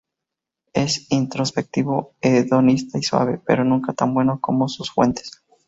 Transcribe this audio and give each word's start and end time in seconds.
Es 0.73 1.11
introspectivo, 1.11 2.15
hedonista 2.21 2.97
y 2.97 3.03
suave, 3.03 3.39
pero 3.45 3.63
nunca 3.63 3.93
tan 3.93 4.15
bueno 4.15 4.39
como 4.41 4.67
sus 4.67 4.89
fuentes. 4.91 5.43